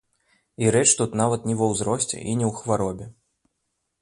І 0.63 0.71
рэч 0.75 0.87
тут 1.01 1.13
нават 1.21 1.45
не 1.49 1.55
ва 1.59 1.67
ўзросце 1.75 2.11
і 2.13 2.33
не 2.41 2.45
ў 2.51 2.53
хваробе. 2.63 3.05